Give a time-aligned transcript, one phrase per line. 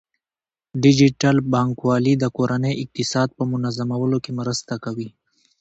[0.83, 5.09] ډیجیټل بانکوالي د کورنۍ اقتصاد په منظمولو کې مرسته کوي.